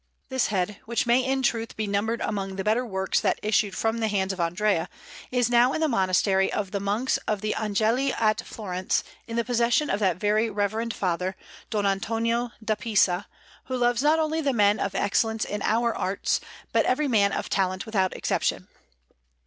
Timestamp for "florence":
8.41-9.03